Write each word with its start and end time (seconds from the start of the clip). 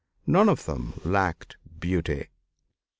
None 0.25 0.49
of 0.49 0.65
them 0.65 0.99
lacked 1.05 1.57
beauty. 1.79 2.29